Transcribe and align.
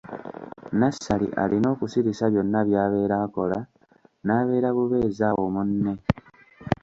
Nassali 0.79 1.27
alina 1.43 1.67
okusirisa 1.75 2.25
byonna 2.33 2.59
by'abeera 2.67 3.15
akola 3.25 3.57
n'abeera 4.25 4.69
bubeezi 4.75 5.21
awo 5.29 5.43
munne. 5.53 5.93